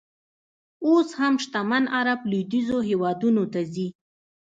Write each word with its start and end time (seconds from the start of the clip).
اوس 0.85 1.09
هم 1.19 1.33
شتمن 1.43 1.83
عر 1.95 2.07
ب 2.19 2.21
لویدیځو 2.31 2.77
هېوادونو 2.89 3.43
ته 3.53 3.61
ځي. 3.73 3.87